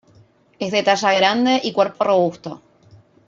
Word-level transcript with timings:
Es 0.57 0.71
de 0.71 0.81
talla 0.81 1.13
grande 1.13 1.61
y 1.63 1.71
cuerpo 1.71 2.05
robusto. 2.05 2.59